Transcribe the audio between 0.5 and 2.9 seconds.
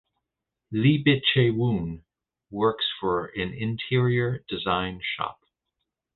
Lee Bit Chae Woon works